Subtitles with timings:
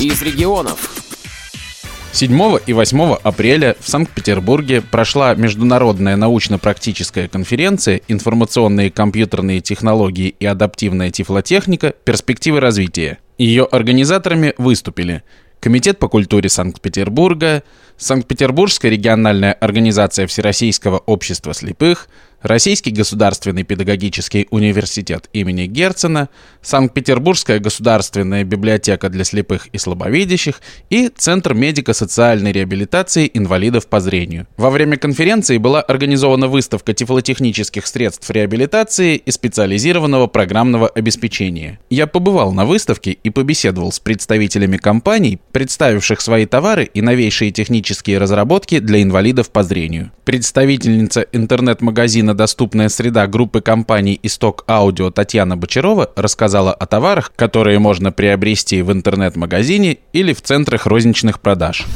[0.00, 0.94] из регионов.
[2.12, 11.10] 7 и 8 апреля в Санкт-Петербурге прошла международная научно-практическая конференция «Информационные компьютерные технологии и адаптивная
[11.10, 11.94] тифлотехника.
[12.04, 13.18] Перспективы развития».
[13.38, 15.22] Ее организаторами выступили
[15.60, 17.64] Комитет по культуре Санкт-Петербурга,
[17.96, 22.08] Санкт-Петербургская региональная организация Всероссийского общества слепых,
[22.42, 26.28] Российский государственный педагогический университет имени Герцена,
[26.62, 34.46] Санкт-Петербургская государственная библиотека для слепых и слабовидящих и Центр медико-социальной реабилитации инвалидов по зрению.
[34.56, 41.80] Во время конференции была организована выставка тифлотехнических средств реабилитации и специализированного программного обеспечения.
[41.90, 48.18] Я побывал на выставке и побеседовал с представителями компаний, представивших свои товары и новейшие технические
[48.18, 50.12] разработки для инвалидов по зрению.
[50.24, 58.12] Представительница интернет-магазина «Доступная среда» группы компаний «Исток Аудио» Татьяна Бочарова рассказала о товарах, которые можно
[58.12, 61.86] приобрести в интернет-магазине или в центрах розничных продаж.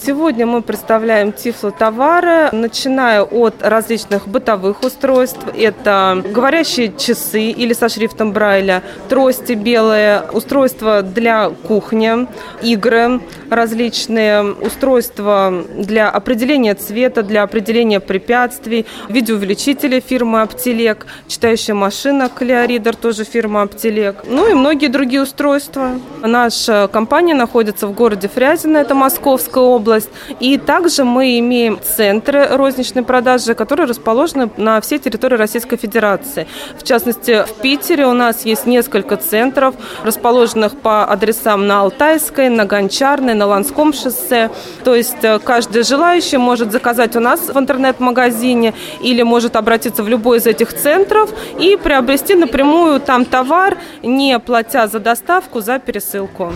[0.00, 5.40] Сегодня мы представляем тифлотовары, начиная от различных бытовых устройств.
[5.56, 12.26] Это говорящие часы или со шрифтом Брайля, трости белые, устройства для кухни,
[12.62, 13.20] игры
[13.50, 23.24] различные, устройства для определения цвета, для определения препятствий, видеоувеличители фирмы Аптелек, читающая машина Клеоридер, тоже
[23.24, 25.90] фирма Аптелек, ну и многие другие устройства.
[26.22, 30.10] Наша компания находится в городе Фрязино, это Московская область область.
[30.40, 36.46] И также мы имеем центры розничной продажи, которые расположены на всей территории Российской Федерации.
[36.78, 42.64] В частности, в Питере у нас есть несколько центров, расположенных по адресам на Алтайской, на
[42.64, 44.50] Гончарной, на Ланском шоссе.
[44.84, 50.08] То есть э, каждый желающий может заказать у нас в интернет-магазине или может обратиться в
[50.08, 56.52] любой из этих центров и приобрести напрямую там товар, не платя за доставку, за пересылку.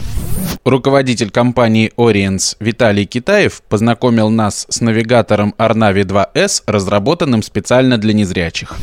[0.66, 8.74] Руководитель компании Oriens Виталий Китаев познакомил нас с навигатором Arnavi 2S, разработанным специально для незрячих.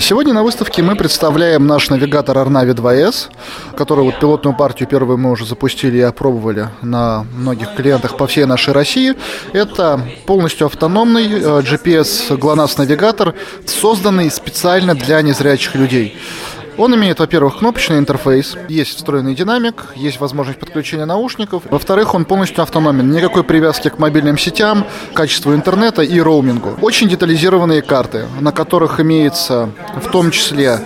[0.00, 3.32] Сегодня на выставке мы представляем наш навигатор Arnavi 2S,
[3.76, 8.44] который вот пилотную партию первую мы уже запустили и опробовали на многих клиентах по всей
[8.44, 9.14] нашей России.
[9.52, 13.34] Это полностью автономный э, GPS GLONASS навигатор,
[13.66, 16.16] созданный специально для незрячих людей.
[16.76, 21.62] Он имеет, во-первых, кнопочный интерфейс, есть встроенный динамик, есть возможность подключения наушников.
[21.70, 26.76] Во-вторых, он полностью автономен, никакой привязки к мобильным сетям, качеству интернета и роумингу.
[26.80, 30.80] Очень детализированные карты, на которых имеется в том числе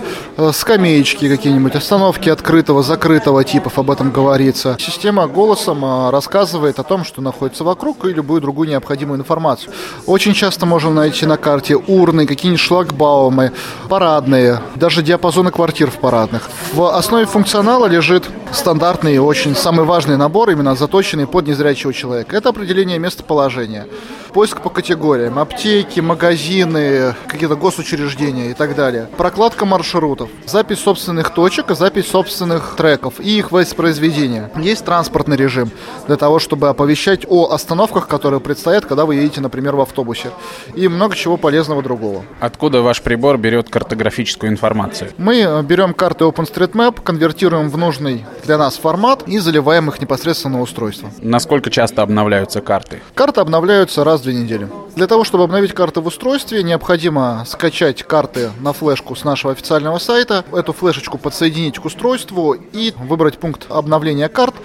[0.53, 4.77] скамеечки какие-нибудь, остановки открытого, закрытого типов, об этом говорится.
[4.79, 9.73] Система голосом э, рассказывает о том, что находится вокруг и любую другую необходимую информацию.
[10.05, 13.51] Очень часто можно найти на карте урны, какие-нибудь шлагбаумы,
[13.89, 16.49] парадные, даже диапазоны квартир в парадных.
[16.73, 22.35] В основе функционала лежит стандартный очень самый важный набор, именно заточенный под незрячего человека.
[22.35, 23.87] Это определение местоположения
[24.29, 29.09] поиск по категориям, аптеки, магазины, какие-то госучреждения и так далее.
[29.17, 34.51] Прокладка маршрутов, запись собственных точек, запись собственных треков и их воспроизведение.
[34.55, 35.71] Есть транспортный режим
[36.07, 40.31] для того, чтобы оповещать о остановках, которые предстоят, когда вы едете, например, в автобусе.
[40.75, 42.23] И много чего полезного другого.
[42.39, 45.11] Откуда ваш прибор берет картографическую информацию?
[45.17, 50.57] Мы э, берем карты OpenStreetMap, конвертируем в нужный для нас формат и заливаем их непосредственно
[50.57, 51.09] на устройство.
[51.19, 53.01] Насколько часто обновляются карты?
[53.13, 54.67] Карты обновляются раз в две недели.
[54.95, 59.97] Для того, чтобы обновить карты в устройстве, необходимо скачать карты на флешку с нашего официального
[59.97, 64.55] сайта, эту флешечку подсоединить к устройству и выбрать пункт обновления карт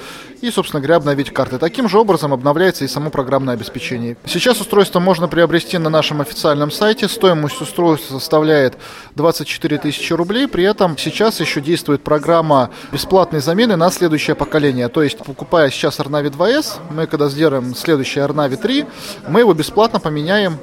[0.41, 1.59] и, собственно говоря, обновить карты.
[1.59, 4.17] Таким же образом обновляется и само программное обеспечение.
[4.27, 7.09] Сейчас устройство можно приобрести на нашем официальном сайте.
[7.09, 8.77] Стоимость устройства составляет
[9.15, 10.47] 24 тысячи рублей.
[10.47, 14.89] При этом сейчас еще действует программа бесплатной замены на следующее поколение.
[14.89, 18.85] То есть, покупая сейчас Arnavi 2S, мы когда сделаем следующий Arnavi 3,
[19.29, 20.14] мы его бесплатно поменяем.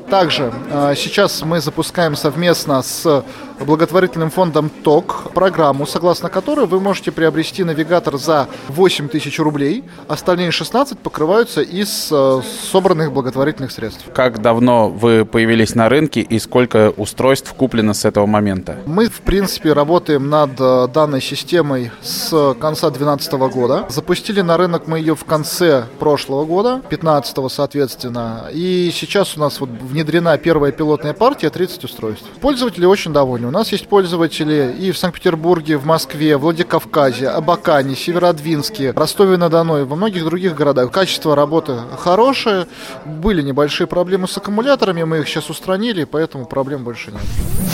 [0.10, 3.24] Также а, сейчас мы запускаем совместно с
[3.66, 10.52] благотворительным фондом ТОК программу, согласно которой вы можете приобрести навигатор за 8 тысяч рублей, остальные
[10.52, 12.42] 16 покрываются из э,
[12.72, 14.06] собранных благотворительных средств.
[14.14, 18.78] Как давно вы появились на рынке и сколько устройств куплено с этого момента?
[18.86, 23.86] Мы, в принципе, работаем над э, данной системой с конца 2012 года.
[23.90, 29.60] Запустили на рынок мы ее в конце прошлого года, 15 соответственно, и сейчас у нас
[29.60, 32.26] вот внедрена первая пилотная партия, 30 устройств.
[32.42, 33.51] Пользователи очень довольны.
[33.52, 39.84] У нас есть пользователи и в Санкт-Петербурге, в Москве, в Владикавказе, Абакане, Северодвинске, Ростове-на-Дону и
[39.84, 40.90] во многих других городах.
[40.90, 42.68] Качество работы хорошее.
[43.04, 47.20] Были небольшие проблемы с аккумуляторами, мы их сейчас устранили, поэтому проблем больше нет.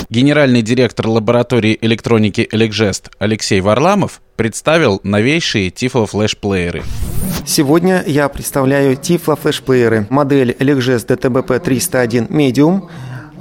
[0.09, 6.81] Генеральный директор лаборатории электроники «Элекжест» Алексей Варламов представил новейшие Tiflo флеш-плееры.
[7.45, 10.07] Сегодня я представляю Tiflo флешплееры.
[10.09, 12.89] Модель LGS DTBP 301 Medium.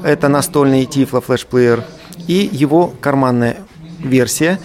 [0.04, 1.82] Это настольный Tiflo флешплеер.
[2.26, 3.58] И его карманная
[3.98, 4.58] версия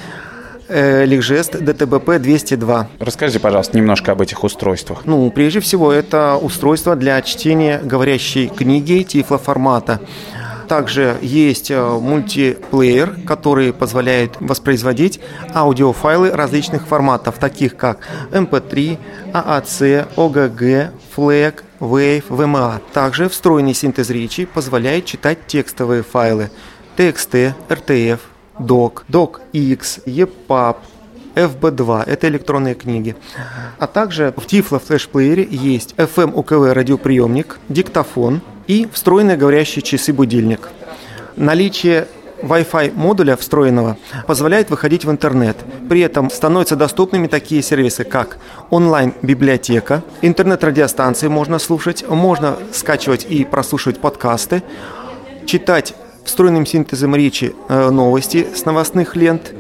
[0.72, 2.88] Лигжест DTBP 202.
[3.00, 5.02] Расскажите, пожалуйста, немножко об этих устройствах.
[5.06, 10.00] Ну, прежде всего, это устройство для чтения говорящей книги тифлоформата.
[10.70, 15.20] Также есть э, мультиплеер, который позволяет воспроизводить
[15.54, 18.00] аудиофайлы различных форматов, таких как
[18.32, 18.98] MP3,
[19.34, 22.82] AAC, OGG, FLAC, Wave, VMA.
[22.94, 26.50] Также встроенный синтез речи позволяет читать текстовые файлы
[26.98, 28.20] TXT, RTF,
[28.60, 30.78] DOC, DOCX, EPUB,
[31.36, 33.16] FB2– это электронные книги.
[33.80, 40.70] А также в Tiflo флешплеере есть FM UKV радиоприемник, диктофон и встроенные говорящие часы-будильник.
[41.38, 42.08] Наличие
[42.42, 43.98] Wi-Fi модуля встроенного
[44.28, 45.58] позволяет выходить в интернет.
[45.90, 48.38] При этом становятся доступными такие сервисы, как
[48.70, 54.64] онлайн-библиотека, интернет-радиостанции можно слушать, можно скачивать и прослушивать подкасты,
[55.46, 55.94] читать
[56.24, 59.54] встроенным синтезом речи э, новости с новостных лент.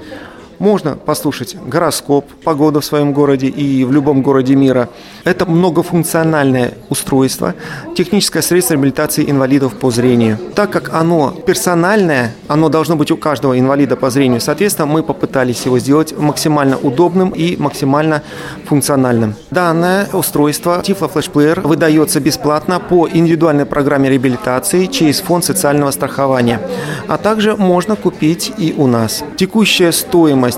[0.61, 4.89] Можно послушать гороскоп, погоду в своем городе и в любом городе мира.
[5.23, 7.55] Это многофункциональное устройство,
[7.97, 10.37] техническое средство реабилитации инвалидов по зрению.
[10.53, 15.65] Так как оно персональное, оно должно быть у каждого инвалида по зрению, соответственно, мы попытались
[15.65, 18.21] его сделать максимально удобным и максимально
[18.65, 19.33] функциональным.
[19.49, 26.61] Данное устройство Tiflo Flash Player выдается бесплатно по индивидуальной программе реабилитации через фонд социального страхования.
[27.07, 29.23] А также можно купить и у нас.
[29.37, 30.50] Текущая стоимость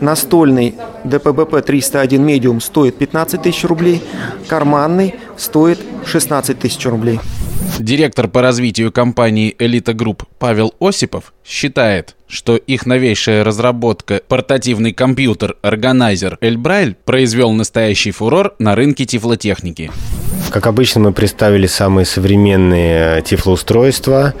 [0.00, 0.74] Настольный
[1.04, 4.02] ДПБП 301 Medium стоит 15 тысяч рублей,
[4.46, 7.18] карманный стоит 16 тысяч рублей.
[7.78, 15.56] Директор по развитию компании «Элита Групп» Павел Осипов считает, что их новейшая разработка портативный компьютер
[15.62, 19.90] органайзер Эльбрайль произвел настоящий фурор на рынке тифлотехники.
[20.50, 24.34] Как обычно, мы представили самые современные тифлоустройства,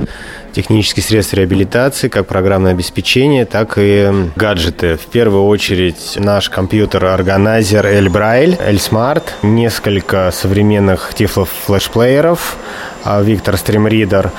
[0.52, 4.96] технические средства реабилитации, как программное обеспечение, так и гаджеты.
[4.96, 12.56] В первую очередь наш компьютер органайзер L Braille, L Smart, несколько современных тифло-флешплееров,
[13.04, 14.30] Victor Stream Reader.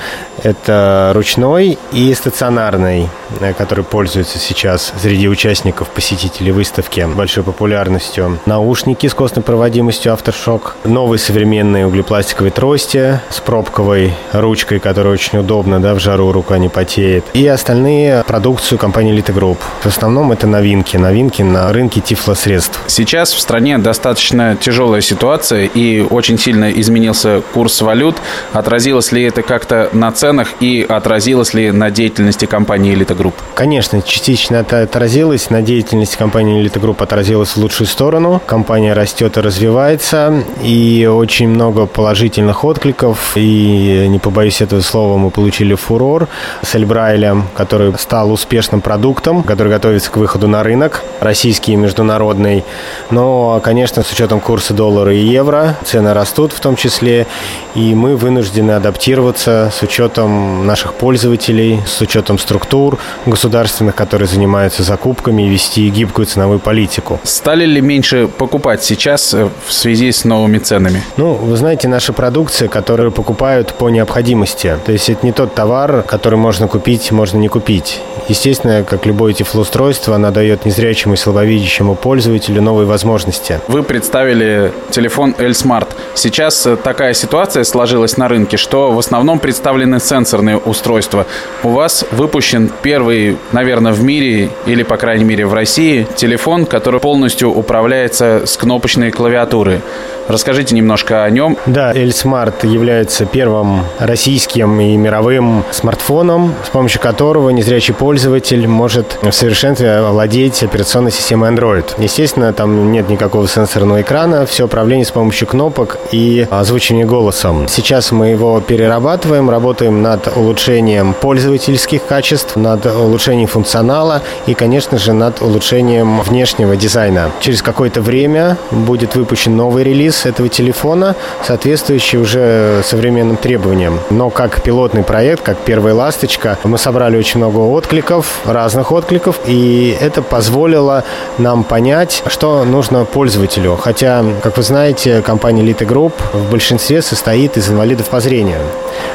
[0.42, 3.08] Это ручной и стационарный,
[3.40, 8.38] э, который пользуется сейчас среди участников, посетителей выставки большой популярностью.
[8.46, 10.72] Наушники с костной проводимостью Aftershock.
[10.84, 16.68] Новые современные углепластиковые трости с пробковой ручкой, которая очень удобна, да, в жару рука не
[16.68, 17.24] потеет.
[17.34, 19.58] И остальные продукцию компании Elite Group.
[19.82, 20.96] В основном это новинки.
[20.96, 22.80] Новинки на рынке тифлосредств.
[22.86, 28.16] Сейчас в стране достаточно тяжелая ситуация и очень сильно изменился курс валют.
[28.52, 33.34] Отразилось ли это как-то на ценах и отразилось ли на деятельности компании «Элита Групп»?
[33.54, 35.50] Конечно, частично это отразилось.
[35.50, 38.40] На деятельности компании «Элита Групп» отразилось в лучшую сторону.
[38.46, 43.32] Компания растет и развивается, и очень много положительных откликов.
[43.34, 46.28] И, не побоюсь этого слова, мы получили фурор
[46.62, 52.64] с Эльбрайлем, который стал успешным продуктом, который готовится к выходу на рынок, российский и международный.
[53.10, 57.26] Но, конечно, с учетом курса доллара и евро, цены растут в том числе,
[57.74, 62.96] и мы вынуждены адаптироваться с учетом наших пользователей, с учетом структур
[63.26, 67.18] государственных, которые занимаются закупками и вести гибкую ценовую политику.
[67.24, 71.02] Стали ли меньше покупать сейчас э, в связи с новыми ценами?
[71.16, 74.76] Ну, вы знаете, наша продукция, которую покупают по необходимости.
[74.86, 78.00] То есть это не тот товар, который можно купить, можно не купить.
[78.28, 83.60] Естественно, как любое тифлоустройство, она дает незрячему и слабовидящему пользователю новые возможности.
[83.68, 85.88] Вы представили телефон L-Smart.
[86.14, 91.26] Сейчас э, такая ситуация сложилась на рынке, что в основном представлены сенсорные устройства.
[91.62, 97.00] У вас выпущен первый, наверное, в мире или, по крайней мере, в России телефон, который
[97.00, 99.80] полностью управляется с кнопочной клавиатуры.
[100.28, 101.56] Расскажите немножко о нем.
[101.66, 109.32] Да, L-Smart является первым российским и мировым смартфоном, с помощью которого незрячий пользователь может в
[109.32, 111.84] совершенстве владеть операционной системой Android.
[111.98, 117.66] Естественно, там нет никакого сенсорного экрана, все управление с помощью кнопок и озвучивания голосом.
[117.68, 125.12] Сейчас мы его перерабатываем, работаем над улучшением пользовательских качеств, над улучшением функционала и, конечно же,
[125.12, 127.30] над улучшением внешнего дизайна.
[127.40, 134.00] Через какое-то время будет выпущен новый релиз, этого телефона, соответствующий уже современным требованиям.
[134.10, 139.96] Но как пилотный проект, как первая ласточка, мы собрали очень много откликов, разных откликов, и
[140.00, 141.04] это позволило
[141.38, 143.76] нам понять, что нужно пользователю.
[143.76, 148.60] Хотя, как вы знаете, компания Elite Group в большинстве состоит из инвалидов по зрению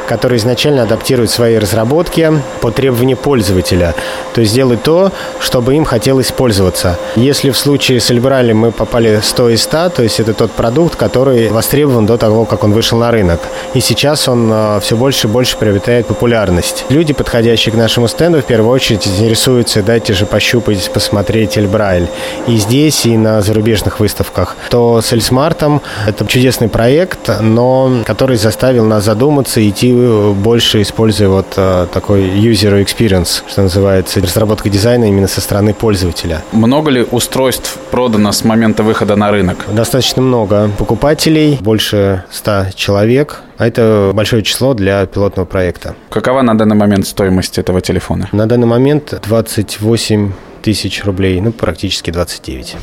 [0.08, 2.32] которые изначально адаптируют свои разработки
[2.62, 3.96] по требованию пользователя.
[4.34, 6.98] То есть делают то, чтобы им хотелось пользоваться.
[7.16, 10.85] Если в случае с Эльбралем мы попали 100 из 100, то есть это тот продукт,
[10.94, 13.40] который востребован до того, как он вышел на рынок.
[13.74, 16.86] И сейчас он э, все больше и больше приобретает популярность.
[16.90, 22.08] Люди, подходящие к нашему стенду, в первую очередь интересуются, дайте же пощупать, посмотреть Эльбрайль.
[22.48, 24.56] И здесь, и на зарубежных выставках.
[24.70, 31.54] То с Эльсмартом это чудесный проект, но который заставил нас задуматься, идти больше используя вот
[31.56, 36.44] э, такой user experience, что называется, разработка дизайна именно со стороны пользователя.
[36.52, 39.66] Много ли устройств продано с момента выхода на рынок?
[39.72, 43.42] Достаточно много покупателей, больше 100 человек.
[43.58, 45.96] А это большое число для пилотного проекта.
[46.10, 48.30] Какова на данный момент стоимость этого телефона?
[48.32, 52.76] На данный момент 28 тысяч рублей, ну, практически 29.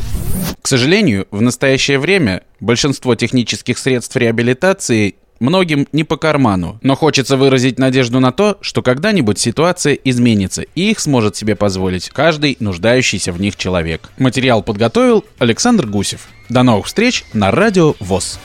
[0.63, 7.37] К сожалению, в настоящее время большинство технических средств реабилитации многим не по карману, но хочется
[7.37, 13.33] выразить надежду на то, что когда-нибудь ситуация изменится, и их сможет себе позволить каждый нуждающийся
[13.33, 14.11] в них человек.
[14.19, 16.29] Материал подготовил Александр Гусев.
[16.49, 18.39] До новых встреч на Радио ВОЗ.